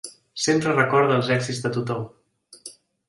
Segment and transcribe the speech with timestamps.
[0.45, 2.09] Sempre recorda els èxits de tothom.